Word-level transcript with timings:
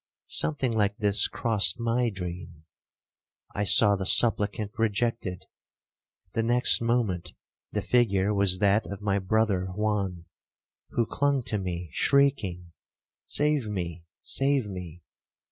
Something 0.25 0.73
like 0.73 0.97
this 0.97 1.27
crossed 1.27 1.79
my 1.79 2.09
dream. 2.09 2.63
I 3.53 3.63
saw 3.65 3.95
the 3.95 4.07
supplicant 4.07 4.71
rejected; 4.79 5.45
the 6.33 6.41
next 6.41 6.81
moment 6.81 7.33
the 7.71 7.83
figure 7.83 8.33
was 8.33 8.57
that 8.57 8.87
of 8.87 9.03
my 9.03 9.19
brother 9.19 9.67
Juan, 9.67 10.25
who 10.89 11.05
clung 11.05 11.43
to 11.43 11.59
me, 11.59 11.89
shrieking, 11.91 12.71
'Save 13.27 13.69
me, 13.69 14.03
save 14.23 14.65
me.' 14.65 15.03